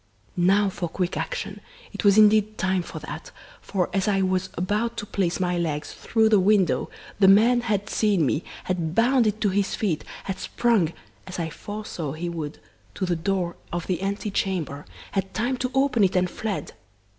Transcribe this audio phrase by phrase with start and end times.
[0.35, 1.61] "Now for quick action!
[1.93, 3.29] It was indeed time for that,
[3.61, 6.89] for as I was about to place my legs through the window,
[7.19, 10.91] the man had seen me, had bounded to his feet, had sprung
[11.27, 12.57] as I foresaw he would
[12.95, 16.73] to the door of the ante chamber, had time to open it, and fled.